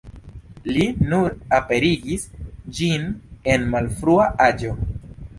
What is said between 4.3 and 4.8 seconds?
aĝo.